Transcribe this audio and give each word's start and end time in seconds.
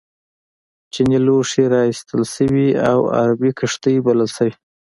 چینی 0.91 1.19
لوښي 1.25 1.65
را 1.71 1.81
ایستل 1.89 2.21
شوي 2.33 2.67
او 2.89 2.99
عربي 3.17 3.51
کښتۍ 3.59 3.95
بلل 4.05 4.29
شوي. 4.37 4.53